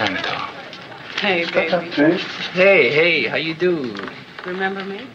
[0.00, 0.16] man.
[1.20, 1.90] Hey, baby.
[2.52, 3.96] Hey, hey, how you do?
[4.46, 5.06] Remember me?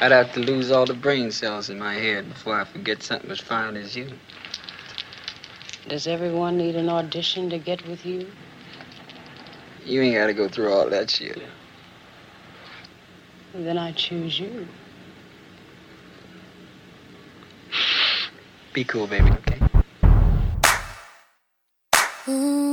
[0.00, 3.30] I'd have to lose all the brain cells in my head before I forget something
[3.30, 4.08] as fine as you.
[5.88, 8.26] Does everyone need an audition to get with you?
[9.84, 11.42] You ain't got to go through all that shit.
[13.52, 14.66] Then I choose you.
[18.72, 19.58] Be cool, baby, okay?
[22.24, 22.69] See,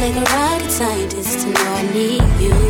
[0.00, 2.69] take a rocket scientist to know I need you.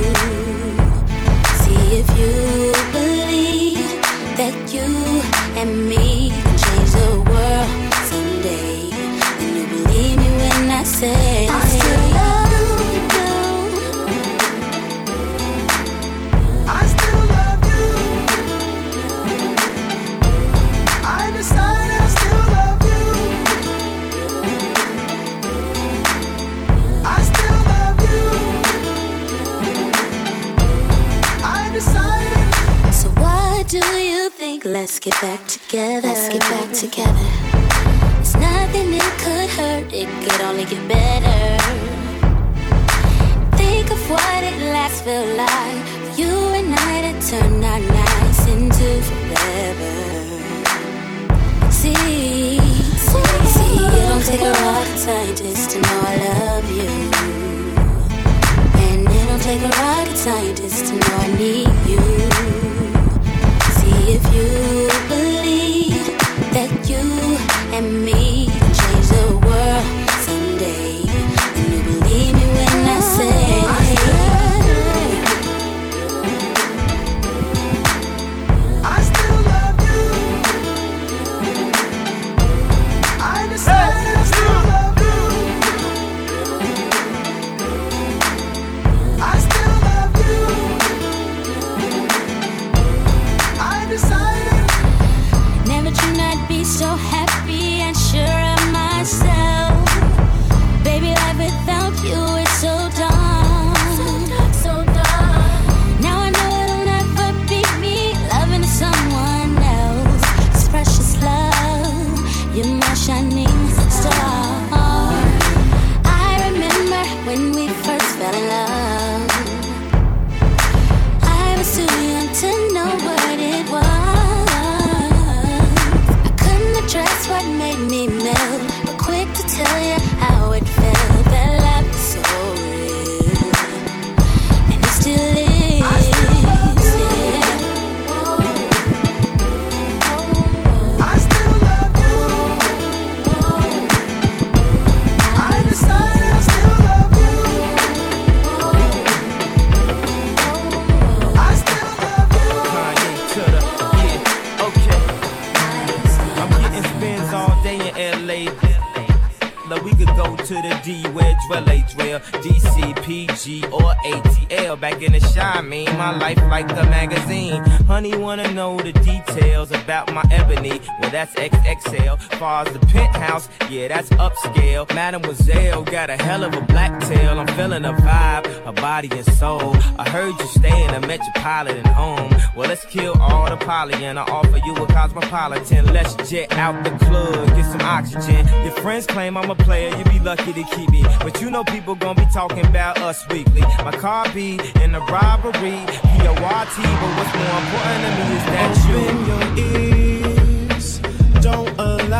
[171.21, 172.19] That's XXL.
[172.39, 174.89] Far as the penthouse, yeah, that's upscale.
[174.95, 177.39] Mademoiselle got a hell of a black tail.
[177.39, 179.77] I'm feeling a vibe, a body and soul.
[179.99, 182.33] I heard you stay in a metropolitan home.
[182.57, 185.93] Well, let's kill all the poly and I offer you a cosmopolitan.
[185.93, 188.47] Let's jet out the club, get some oxygen.
[188.65, 191.05] Your friends claim I'm a player, you be lucky to keep me.
[191.21, 193.63] But you know people gonna be talking about us weekly.
[193.85, 195.85] My car be in a robbery,
[196.17, 200.20] P-O-R-T, but what's more important to me is that Open your ears.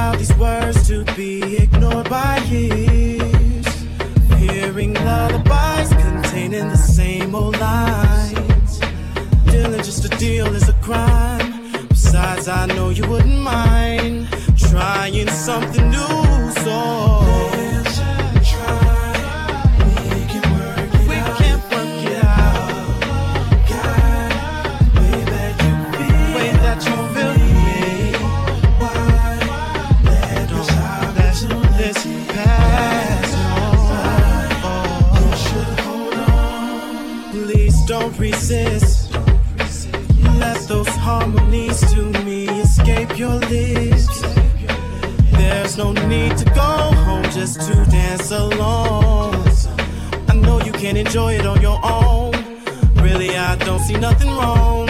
[0.01, 3.67] Allow these words to be ignored by ears.
[4.39, 8.81] Hearing lullabies containing the same old lines.
[9.51, 11.71] Dealing just a deal is a crime.
[11.91, 16.51] Besides, I know you wouldn't mind trying something new.
[16.65, 17.10] So
[38.51, 39.13] resist.
[40.39, 44.23] Let those harmonies to me escape your lips.
[45.33, 46.73] There's no need to go
[47.07, 49.35] home just to dance alone.
[50.29, 52.33] I know you can enjoy it on your own.
[52.97, 54.90] Really, I don't see nothing wrong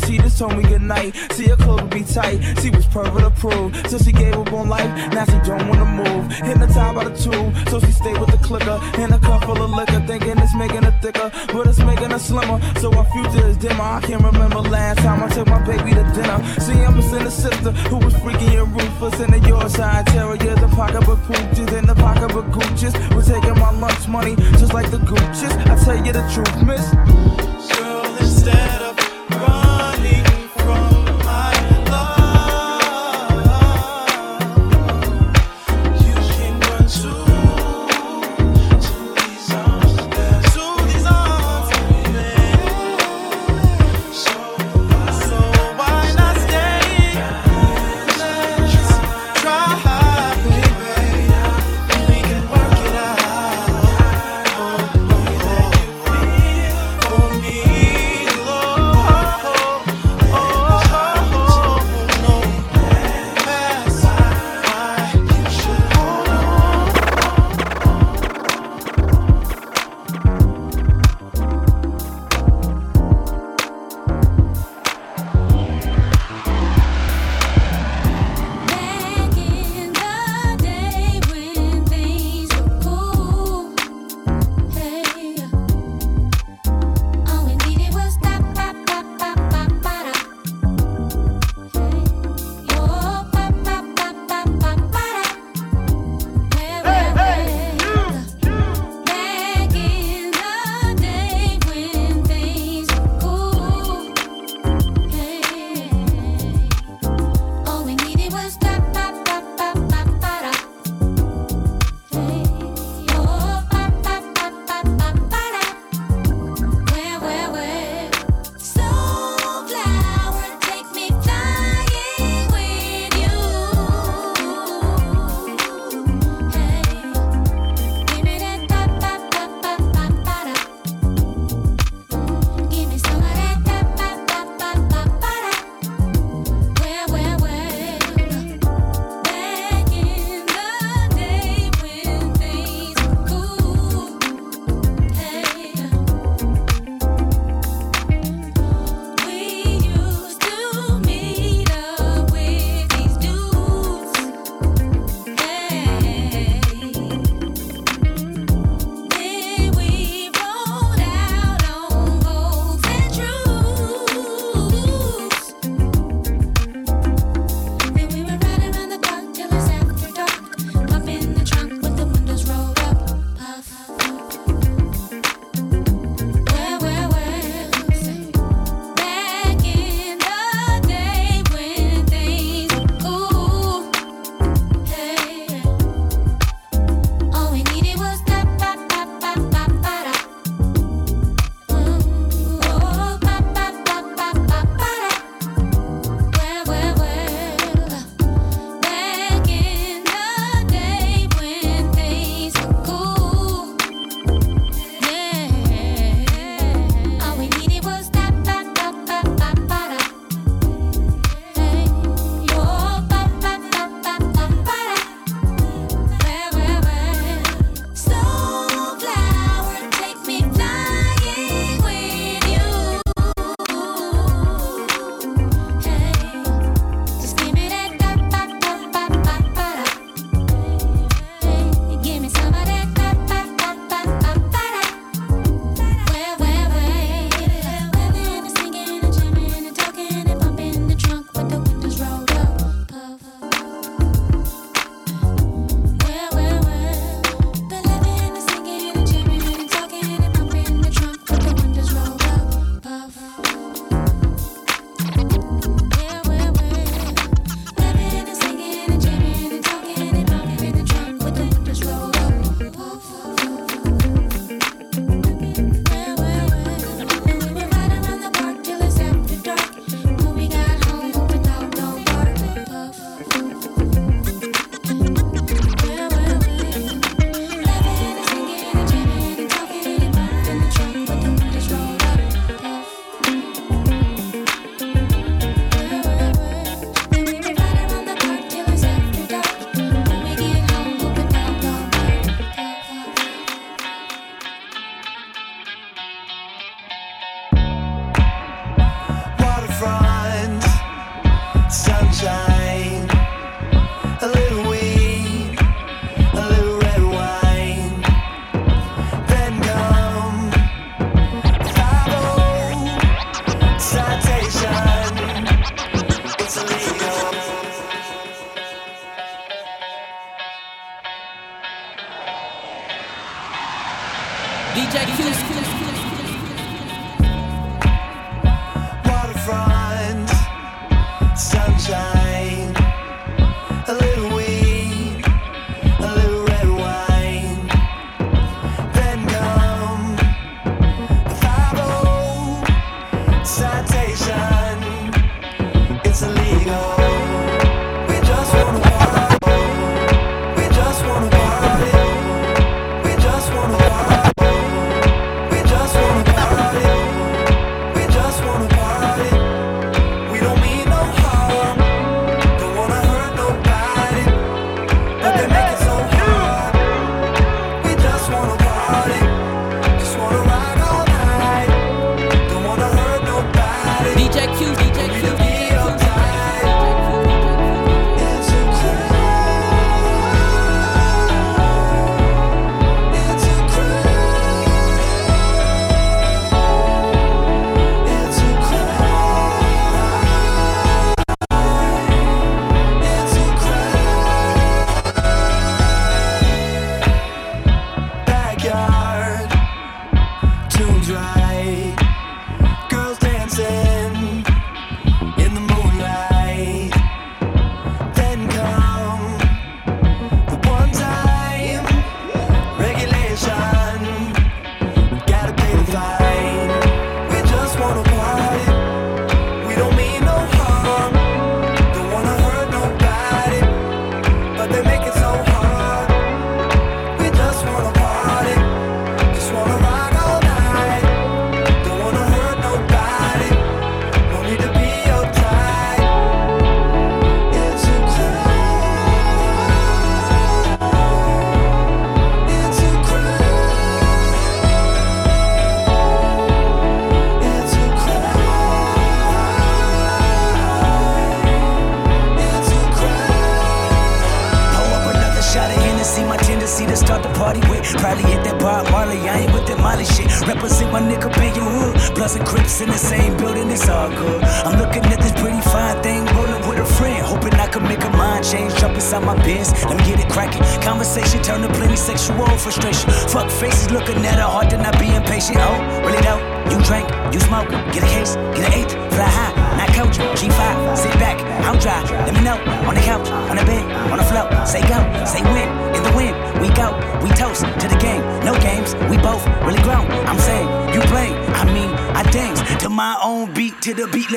[0.00, 1.14] her, she just told me good night.
[1.32, 3.90] See her clothes be tight, she was perfect approved.
[3.90, 6.32] So she gave up on life, now she don't wanna move.
[6.32, 7.70] Hypnotized by the two.
[7.70, 8.78] so she stay with the clicker.
[9.00, 12.18] In a cup full of liquor, thinking it's making her thicker, but it's making her
[12.18, 12.60] slimmer.
[12.80, 13.82] So our future is dimmer.
[13.82, 16.38] I can't remember last time I took my baby to dinner.
[16.60, 19.20] See, I'm a sinner sister who was freaky and ruthless.
[19.20, 22.94] In the Yorkshire Terrier, the pocketbook pooches, and the pocketbook gooches.
[23.14, 25.52] We're taking my lunch money just like the gooches.
[25.66, 27.39] I tell you the truth, miss.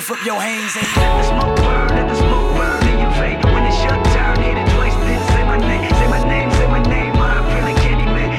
[0.04, 3.40] Flip your hands and let the smoke burn, let the smoke burn in your face.
[3.46, 3.80] When it's
[4.44, 4.94] hit it twice.
[5.08, 7.14] Then say my name, say my name, say my name.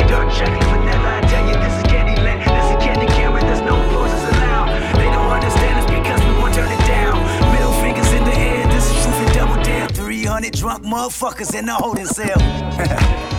[0.07, 1.17] Dark chocolate vanilla.
[1.17, 1.83] I tell you this is
[2.21, 3.07] this is candy.
[3.41, 3.81] There's no
[4.29, 4.77] allowed.
[5.01, 7.17] They don't understand us because we won't turn it down.
[7.55, 11.73] Middle fingers in the air, this is truth and double 300 drunk motherfuckers in the
[11.73, 13.31] holding cell.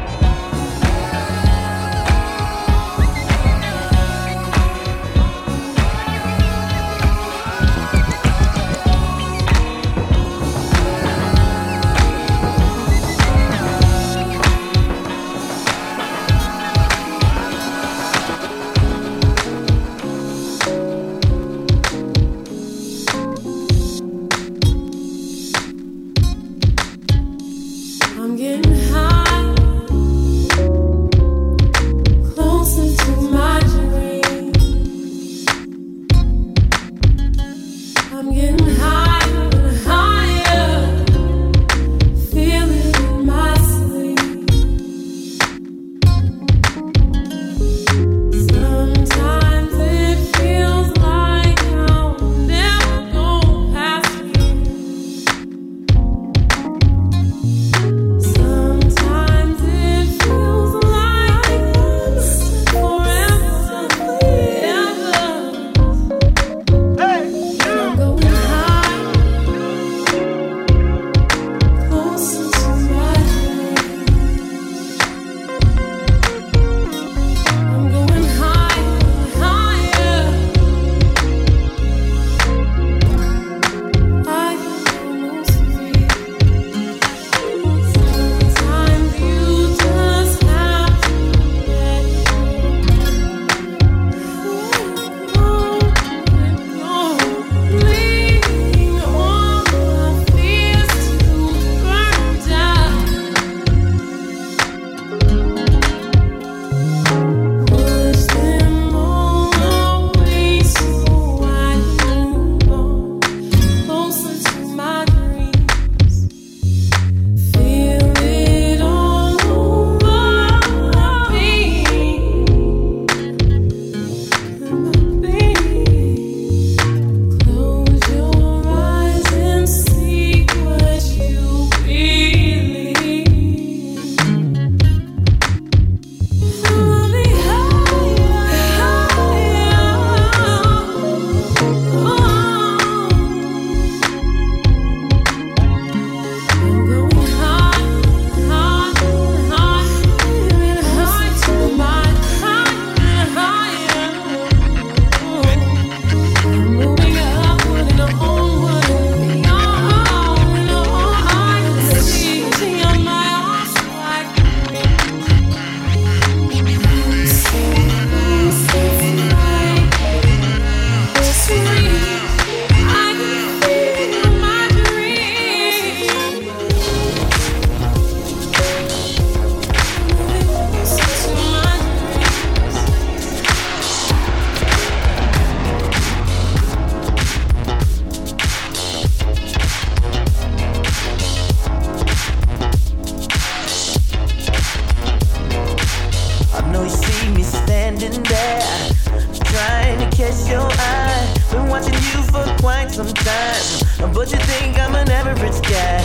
[202.96, 206.04] quite some time, but you think I'm an average guy.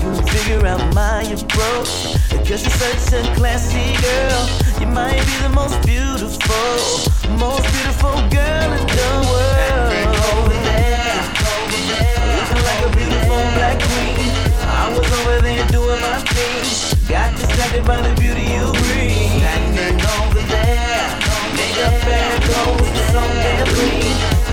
[0.00, 4.80] Couldn't figure out my approach, cause you're such a classy girl.
[4.80, 9.92] You might be the most beautiful, most beautiful girl in the world.
[10.34, 11.22] Over there,
[12.36, 14.30] looking like a beautiful black queen.
[14.66, 17.08] I was over there doing my thing.
[17.08, 19.30] Got distracted by the beauty you bring.
[19.38, 21.06] Standing over there,
[21.54, 24.43] makeup and clothes so damn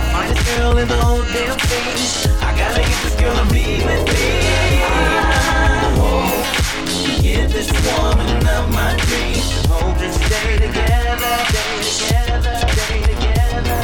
[0.58, 2.38] girl in the whole damn thing.
[2.42, 4.84] I gotta get this girl to be with me.
[4.84, 9.66] I hope get this woman of my dreams.
[9.68, 13.80] Hope to stay together, stay together, stay together.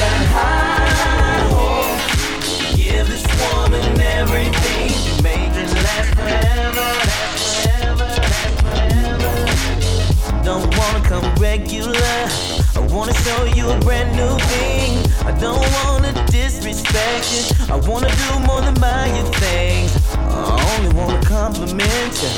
[0.00, 2.00] Got high hope.
[2.76, 4.90] Give this woman everything.
[5.22, 7.09] Make it last forever,
[10.50, 12.18] I don't wanna come regular.
[12.74, 14.98] I wanna show you a brand new thing.
[15.24, 17.72] I don't wanna disrespect you.
[17.72, 19.94] I wanna do more than buy you things.
[20.10, 22.32] I only wanna compliment you.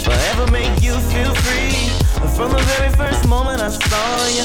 [0.00, 1.92] Forever make you feel free.
[2.34, 4.44] From the very first moment I saw you,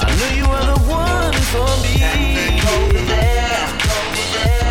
[0.00, 2.00] I knew you were the one for me.
[2.64, 3.60] Over there,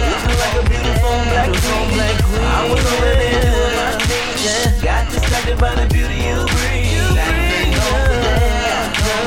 [0.09, 2.41] looking like a beautiful black queen.
[2.41, 4.33] I was over there doing my thing.
[4.45, 4.81] Yeah.
[4.81, 6.92] Got distracted by the beauty you bring.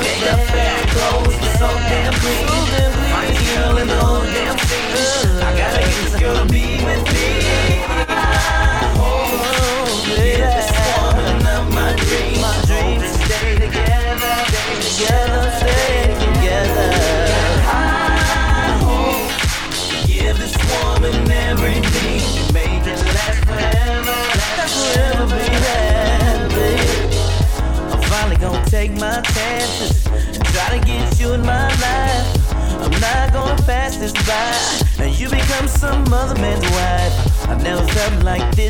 [0.06, 2.46] Standing over there, makeup and clothes so damn clean.
[3.10, 3.56] Finest
[4.32, 5.42] damn scene.
[5.42, 7.15] I gotta get this girl to be with me.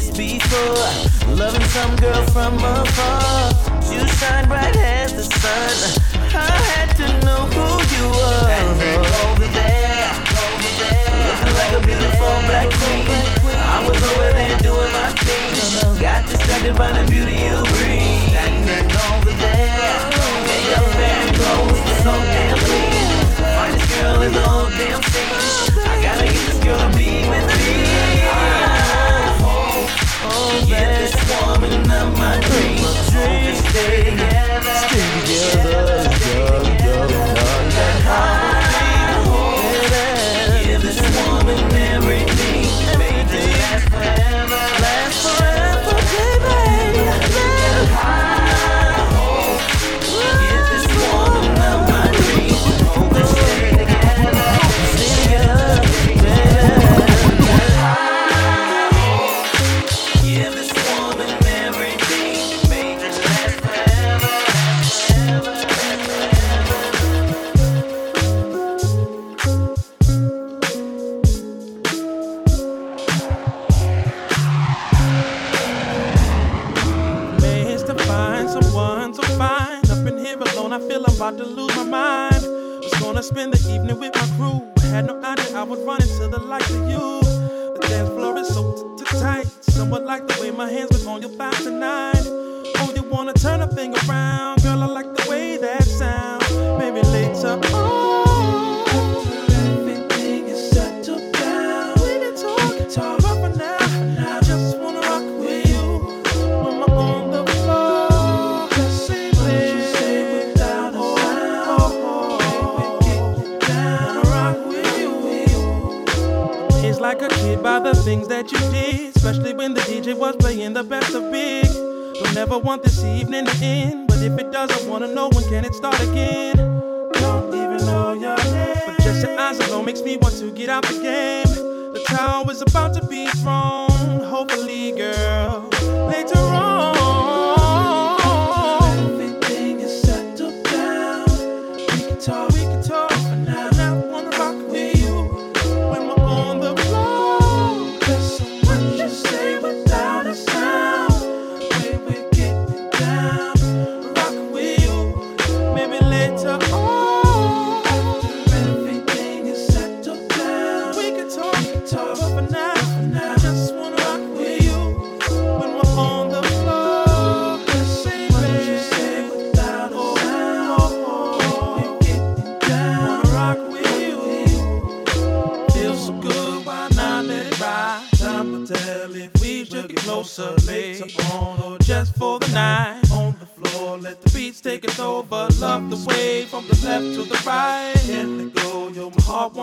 [0.06, 1.34] This before.
[1.34, 3.52] Loving some girl from afar.
[3.92, 6.02] You shine bright as the sun.
[6.34, 8.50] I had to know who you were.
[9.26, 10.10] over there,
[10.42, 13.06] over there, looking like a beautiful black queen.
[13.46, 16.00] I was over there doing my thing.
[16.00, 18.30] Got distracted by the beauty you bring.
[18.30, 19.96] Standing over there,
[20.46, 23.26] makeup and clothes so damn clean.
[23.56, 25.75] Finest girl in the whole damn scene.
[31.90, 32.86] Of my dreams.
[33.06, 36.45] Stay together, stay together.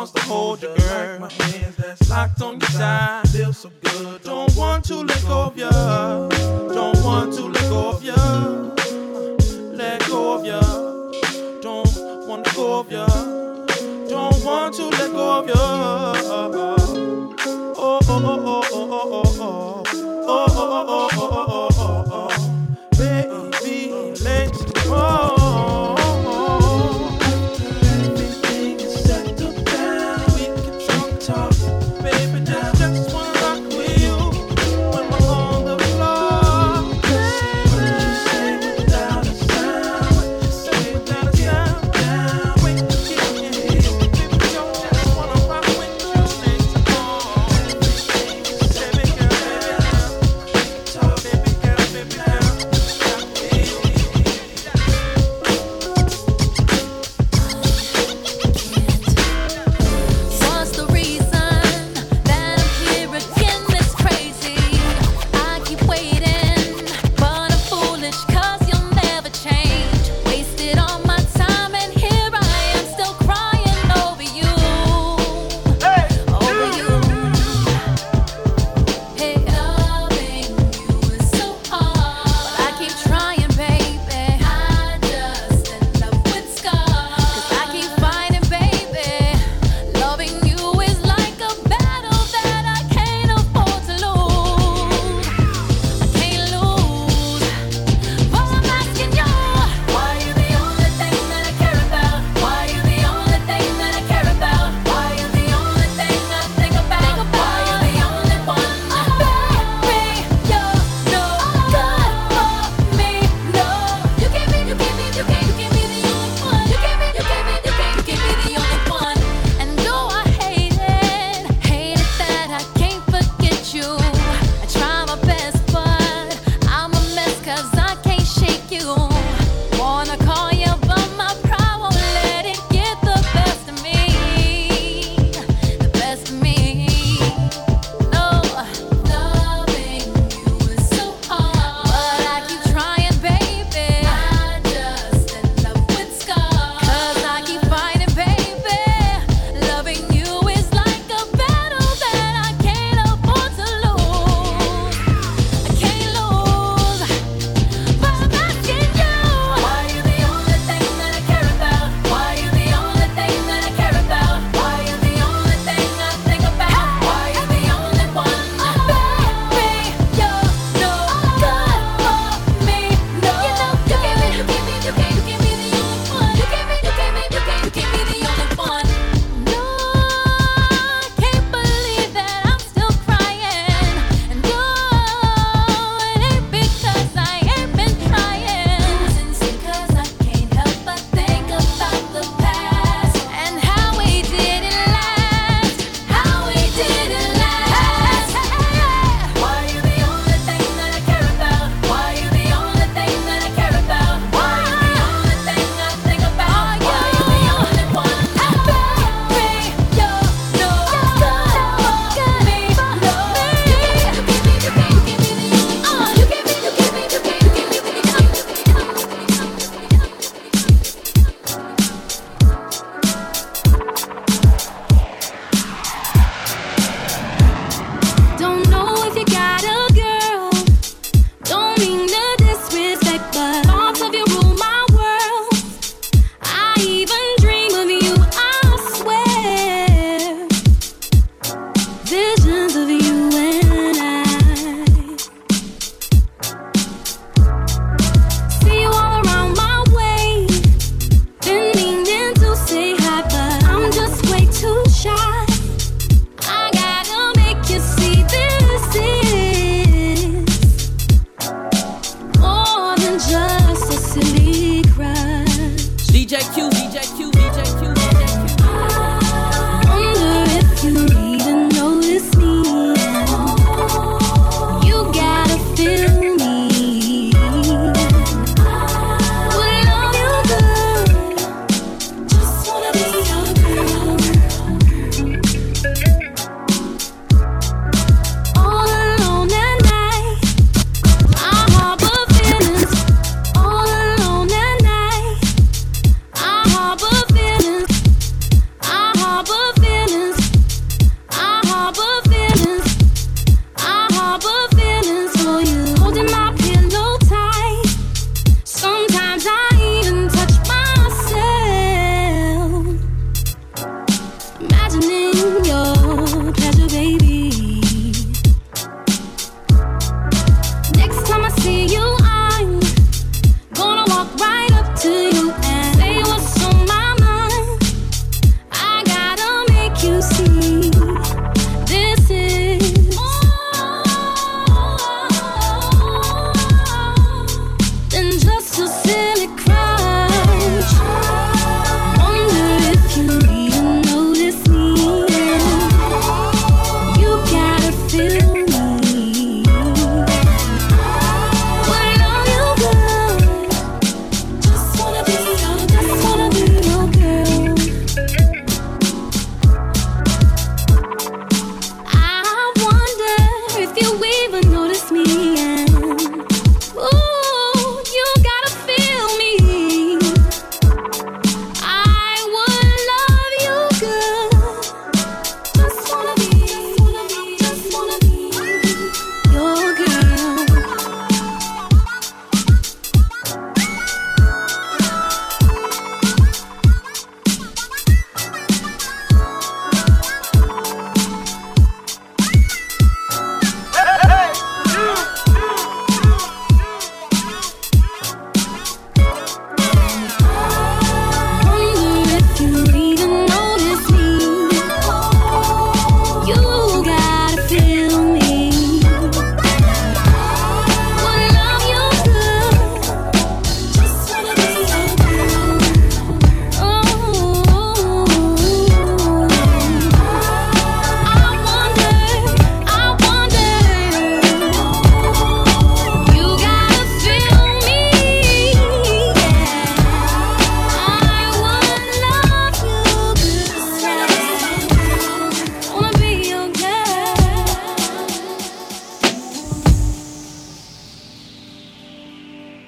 [0.04, 1.20] wants to hold you, girl.
[1.22, 3.30] Like my hands that's locked on your side.
[3.30, 4.22] Feel so good.
[4.24, 5.70] Don't want to let go of you.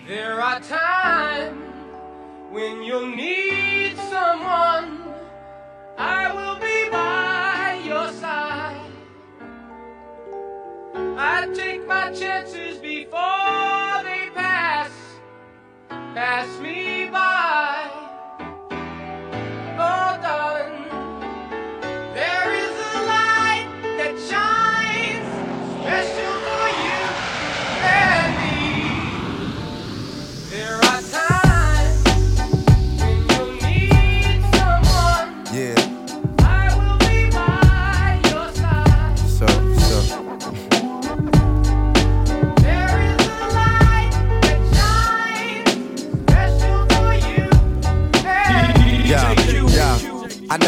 [0.07, 1.57] There are times
[2.51, 5.01] when you'll need someone.
[5.97, 8.91] I will be by your side.
[11.17, 14.91] I take my chances before they pass.
[15.89, 16.84] Pass me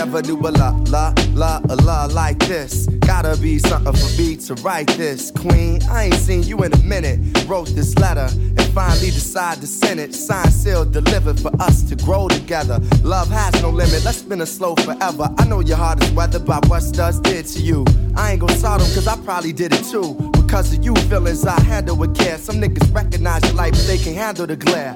[0.08, 2.88] never knew a la la la a la like this.
[3.02, 5.32] Gotta be something for me to write this.
[5.32, 7.20] Queen, I ain't seen you in a minute.
[7.46, 10.16] Wrote this letter and finally decided to send it.
[10.16, 12.80] Signed, sealed, delivered for us to grow together.
[13.04, 14.06] Love has no limit.
[14.06, 15.30] Let's spin it slow forever.
[15.38, 17.84] I know your heart is weathered by what studs did to you.
[18.16, 20.16] I ain't gonna gon' salt 'em cause I probably did it too.
[20.32, 22.38] Because of you feelings I handle with care.
[22.38, 24.96] Some niggas recognize your light, but they can handle the glare.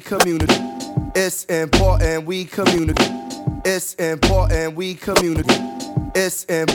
[0.00, 0.60] Communicate.
[1.14, 3.12] It's important we communicate.
[3.64, 5.60] It's important we communicate.
[6.14, 6.66] It's im,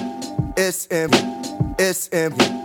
[0.56, 1.10] it's im,
[1.78, 2.65] it's im.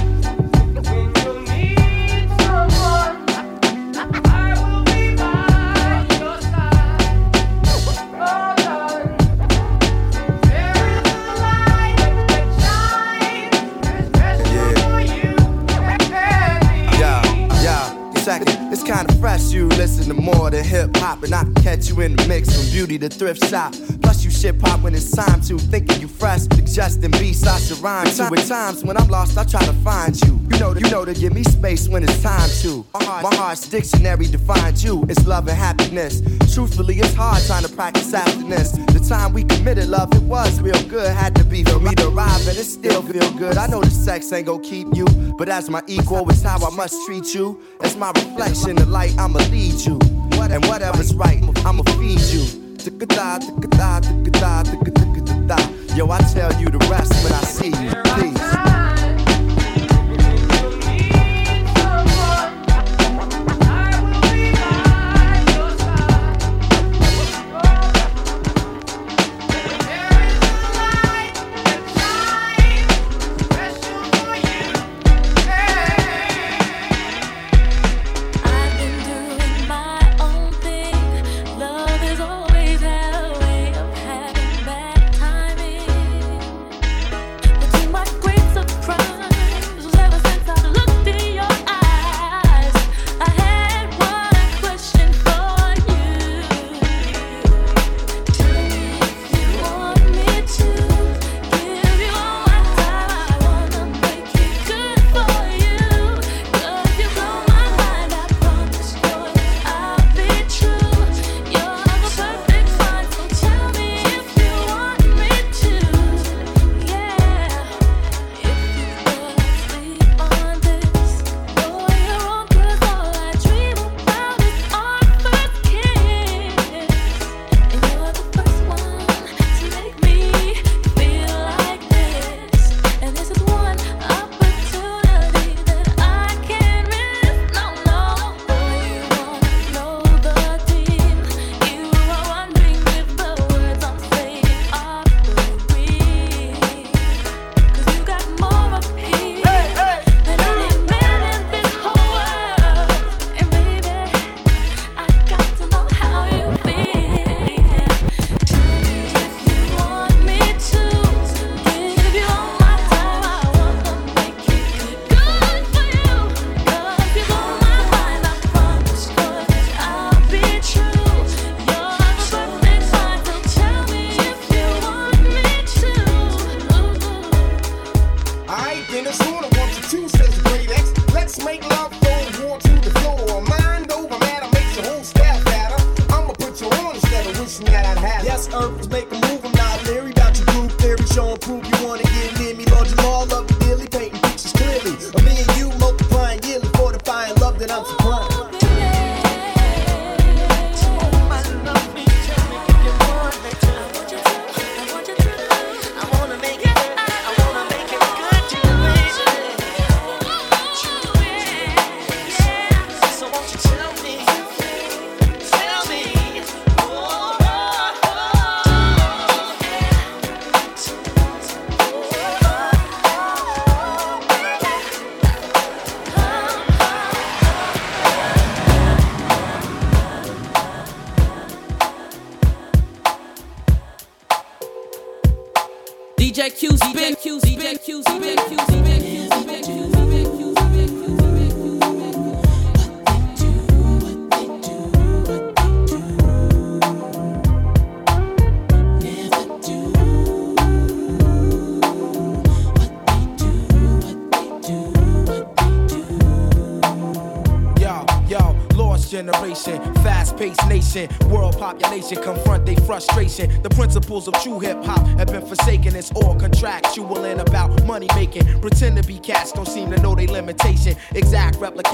[18.81, 19.51] It's kinda fresh.
[19.51, 22.55] You listen to more than hip hop, and I can catch you in the mix
[22.55, 23.73] from beauty to thrift shop.
[24.01, 25.57] Plus, you shit pop when it's time to.
[25.57, 28.23] Thinking you fresh, suggesting beats I should rhyme to.
[28.23, 30.39] At times when I'm lost, I try to find you.
[30.51, 32.85] You know, you know to give me space when it's time to.
[32.93, 35.05] My, my heart's dictionary defines you.
[35.09, 36.21] It's love and happiness.
[36.53, 38.71] Truthfully, it's hard trying to practice abstinence.
[38.71, 41.11] The time we committed love, it was real good.
[41.11, 43.57] Had to be for me to arrive, and it still feel good.
[43.57, 45.05] I know the sex ain't gonna keep you,
[45.37, 47.61] but as my equal, it's how I must treat you.
[47.81, 49.99] As my reflection, the light, I'ma lead you.
[50.51, 52.45] And whatever's right, I'ma feed you.
[55.95, 58.40] Yo, I tell you the rest when I see you.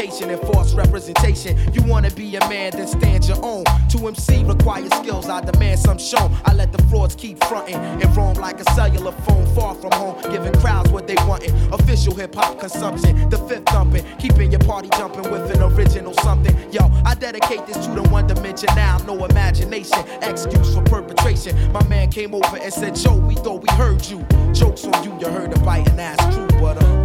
[0.08, 1.58] Replication and false representation.
[1.74, 3.66] You wanna be a man, then stand your own.
[3.90, 6.34] To MC requires skills, I demand some shown.
[6.46, 10.22] I let the frauds keep fronting and roam like a cellular phone far from home,
[10.32, 11.54] giving crowds what they wantin'.
[11.74, 16.56] Official hip hop consumption, the fifth thumping, keeping your party jumping with an original something.
[16.72, 20.06] Yo, I dedicate this to the one dimension now, no imagination.
[20.22, 21.74] Excuse for perpetration.
[21.74, 24.26] My man came over and said, Joe, we thought we heard you.
[24.54, 26.97] Jokes on you, you heard the biting ass true, but uh.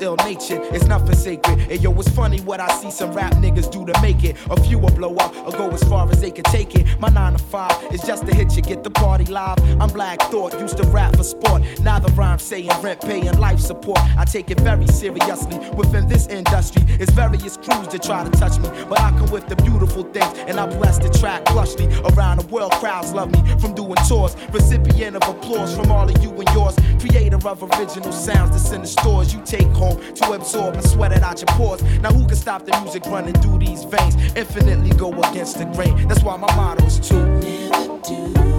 [0.00, 1.58] Ill natured, it's nothing sacred.
[1.70, 4.36] And yo, it's funny what I see some rap niggas do to make it.
[4.50, 6.86] A few will blow up or go as far as they can take it.
[6.98, 9.58] My nine to five is just to hit you, get the party live.
[9.80, 11.62] I'm Black Thought, used to rap for sport.
[11.80, 13.98] Now the rhyme saying rent, paying life support.
[14.16, 15.58] I take it very seriously.
[15.70, 18.68] Within this industry, it's various crews that try to touch me.
[18.88, 21.88] But I come with the beautiful things, and I bless the track lushly.
[22.12, 24.36] Around the world, crowds love me from doing tours.
[24.50, 26.76] Recipient of applause from all of you and yours.
[27.00, 31.12] Creator of original sounds that's in the stores you take home to absorb and sweat
[31.12, 31.82] it out your pores.
[32.00, 34.16] Now who can stop the music running through these veins?
[34.36, 36.08] Infinitely go against the grain.
[36.08, 38.49] That's why my motto is to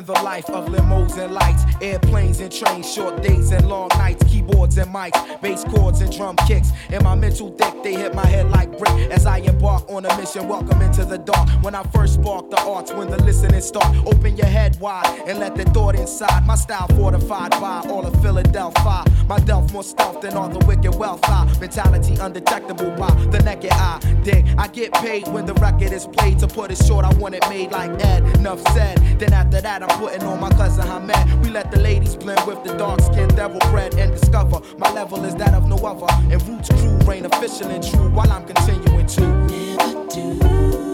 [0.00, 4.78] The life of limos and lights, airplanes and trains, short days and long nights, keyboards
[4.78, 6.70] and mics, bass chords and drum kicks.
[6.88, 10.16] In my mental deck, they hit my head like brick as I embark on a
[10.16, 10.48] mission.
[10.48, 11.48] Welcome into the dark.
[11.62, 15.38] When I first spark the arts, when the listening start, open your head wide and
[15.38, 16.46] let the thought inside.
[16.46, 19.04] My style fortified by all of Philadelphia.
[19.28, 21.20] My delf more stealth than all the wicked wealth.
[21.24, 24.00] I mentality undetectable by the naked eye.
[24.24, 26.38] Dig, I get paid when the record is played.
[26.38, 28.24] To put it short, I want it made like Ed.
[28.38, 28.98] Enough said.
[29.20, 31.44] Then after that, I'm putting on my cousin Hamed.
[31.44, 35.24] We let the ladies blend with the dark skinned devil bread and discover my level
[35.24, 36.06] is that of no other.
[36.32, 39.22] And Roots crew reign official and true while I'm continuing to.
[39.80, 40.89] I want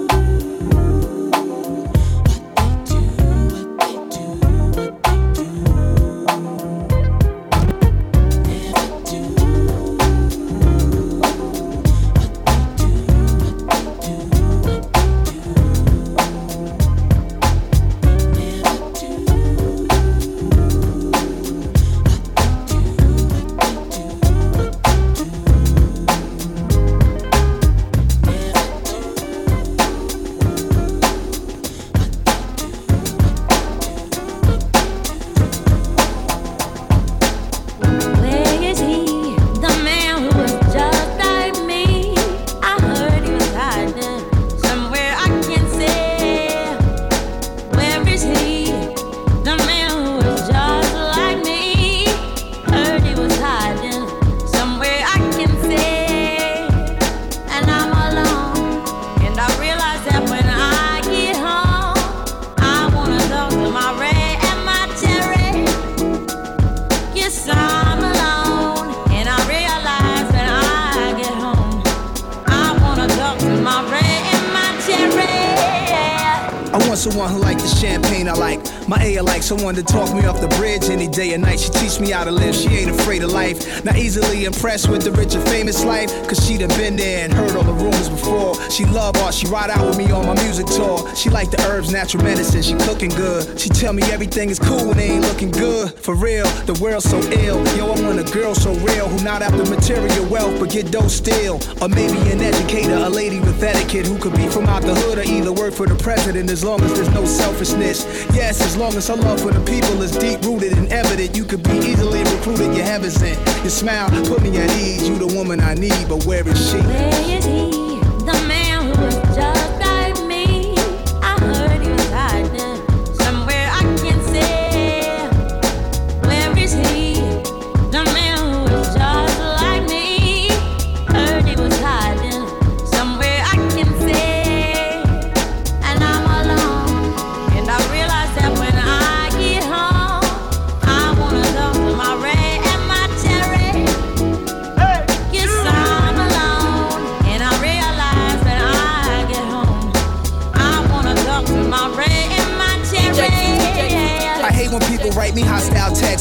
[77.11, 78.61] someone who like the champagne I like.
[78.89, 81.61] My A I like someone to talk me off the bridge any day and night.
[81.61, 82.55] She teach me how to live.
[82.55, 83.85] She ain't afraid of life.
[83.85, 86.11] Not easily impressed with the rich and famous life.
[86.29, 88.55] Cause she done been there and heard all the rumors before.
[88.71, 89.35] She love art.
[89.35, 90.99] She ride out with me on my music tour.
[91.15, 92.63] She like the herbs, natural medicine.
[92.63, 93.59] She cooking good.
[93.61, 95.95] She tell me everything is cool they ain't looking good.
[95.95, 97.63] For real, the world's so ill.
[97.77, 101.09] Yo, I want a girl so real who not after material wealth but get dough
[101.09, 101.61] still.
[101.81, 105.19] Or maybe an educator, a lady with etiquette who could be from out the hood
[105.19, 108.05] or either work for the president as long as there's no selfishness.
[108.35, 111.45] Yes, as long as her love for the people is deep rooted and evident, you
[111.45, 112.75] could be easily recruited.
[112.75, 113.39] Your heaven's in.
[113.63, 115.09] Your smile put me at ease.
[115.09, 116.79] You the woman I need, but where is she?
[116.79, 117.86] Where is he?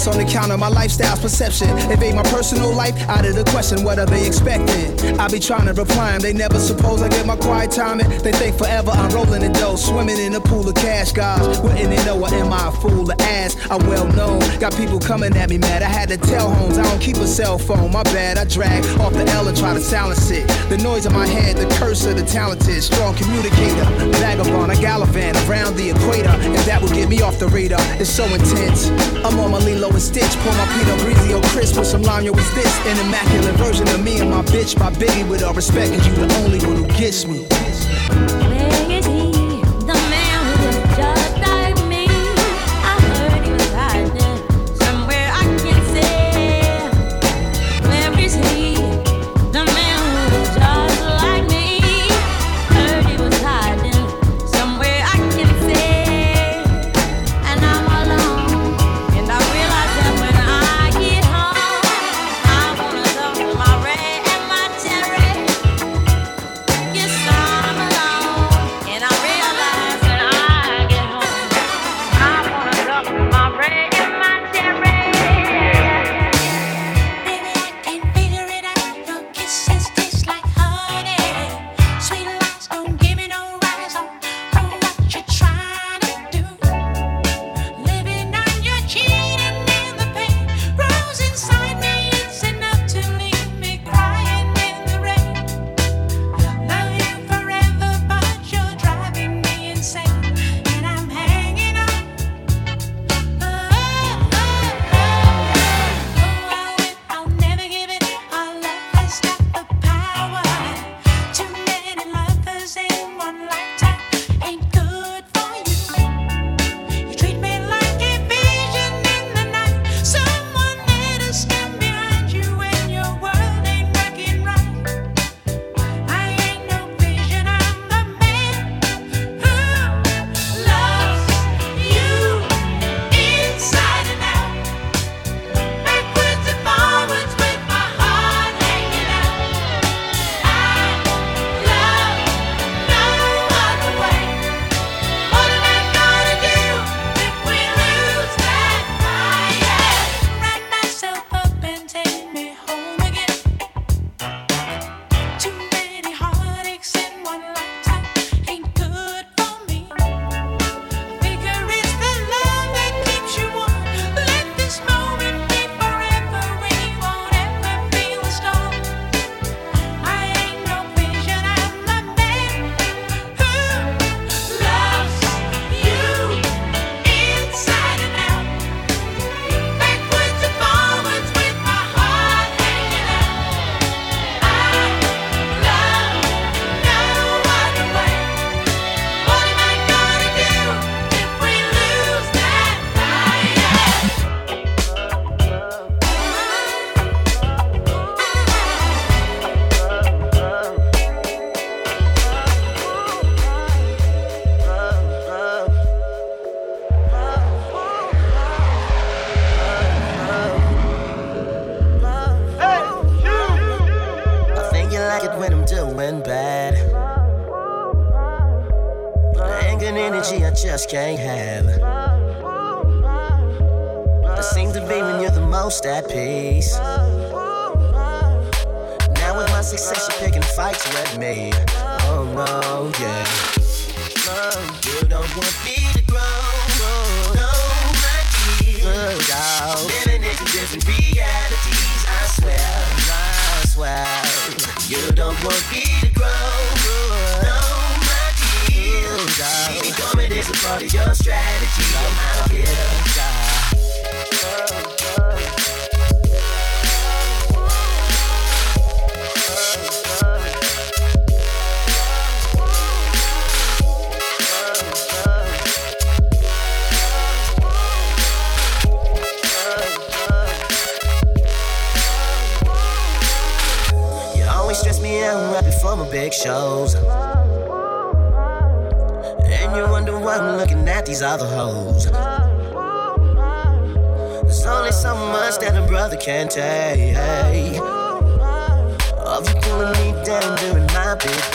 [0.05, 1.69] Texts on account of my lifestyle's perception.
[1.91, 5.19] Evade my personal life out of the question, what are they expecting?
[5.19, 7.97] I be trying to reply reply 'em, they never suppose I get my quiet time.
[7.97, 11.59] They think forever I'm rolling in dough, swimming in a pool of cash, guys.
[11.59, 13.57] Wouldn't they know or am I a fool to ask?
[13.71, 15.81] I'm well known, got people coming at me mad.
[15.83, 18.37] I had to tell homes I don't keep a cell phone, my bad.
[18.37, 20.47] I drag off the L and try to silence it.
[20.69, 23.85] The noise in my head, the curse of the talented, strong communicator,
[24.19, 27.81] vagabond, I gallivant around the equator, and that would get me off the radar.
[27.99, 28.89] It's so intense.
[29.23, 32.25] I'm on my Lilo and Stitch, pour my Pinot Grigio crisp with some lime.
[32.25, 34.77] Yo, it's this an immaculate version of me and my bitch?
[34.77, 37.45] My Biggie with all respect, and you the only one who gets me.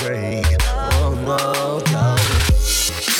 [0.00, 0.46] break.
[0.64, 1.36] Oh, no,
[1.92, 2.16] no.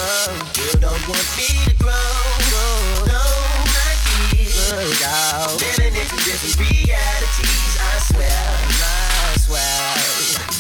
[0.00, 2.08] Mom, you don't want me to grow.
[2.52, 2.66] No,
[3.04, 3.20] no,
[3.68, 3.96] not
[4.32, 4.80] here.
[4.80, 5.60] Look out.
[5.60, 8.40] Living in different realities, I swear.
[8.80, 9.92] I swear.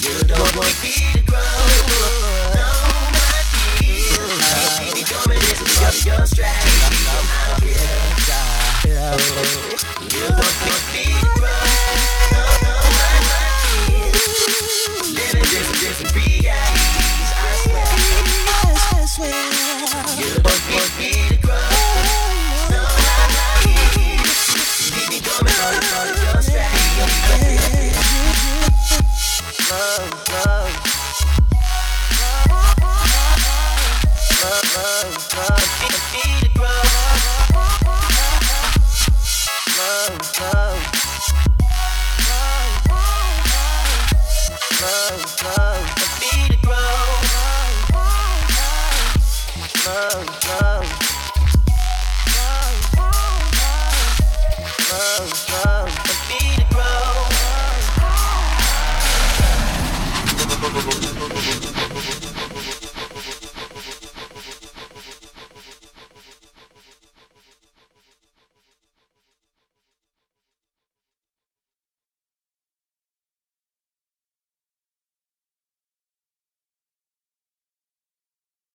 [0.04, 1.56] You don't want me to grow.
[2.52, 2.68] No,
[3.16, 3.44] not
[3.80, 4.20] here.
[4.92, 7.08] Baby, this is your strategy.
[7.08, 8.00] I'm here.
[10.12, 10.99] You don't want me